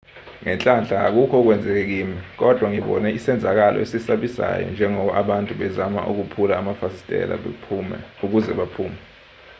ngenhlanhla 0.43 0.95
akukho 1.07 1.35
okwenzeke 1.39 1.83
kimi 1.91 2.17
kodwa 2.39 2.67
ngibone 2.69 3.07
isenzakalo 3.17 3.77
esisabisayo 3.85 4.65
njengoba 4.73 5.11
abantu 5.21 5.51
bezama 5.59 5.99
ukuphula 6.11 6.53
amafasitela 6.61 7.33
ukuze 8.25 8.51
baphume 8.59 8.99